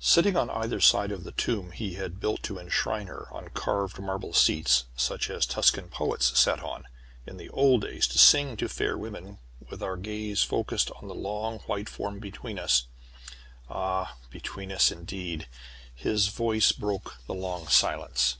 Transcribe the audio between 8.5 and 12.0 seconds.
to fair women, with our gaze focussed on the long white